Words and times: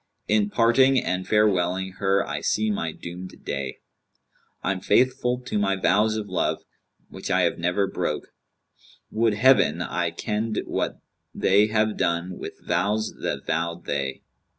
* 0.19 0.27
In 0.37 0.49
parting 0.49 0.97
and 0.97 1.27
farewelling 1.27 1.97
her 1.97 2.27
I 2.27 2.41
see 2.41 2.71
my 2.71 2.91
doomed 2.91 3.45
day 3.45 3.77
I'm 4.63 4.79
faithful 4.81 5.39
to 5.41 5.59
my 5.59 5.75
vows 5.75 6.17
of 6.17 6.27
love 6.27 6.63
which 7.09 7.29
I 7.29 7.41
have 7.41 7.59
never 7.59 7.85
broke, 7.85 8.33
* 8.73 8.81
Would 9.11 9.35
Heaven 9.35 9.79
I 9.79 10.09
kenned 10.09 10.63
what 10.65 10.97
they 11.35 11.67
have 11.67 11.97
done 11.97 12.39
with 12.39 12.61
vows 12.65 13.13
that 13.21 13.45
vowed 13.45 13.85
they!' 13.85 14.23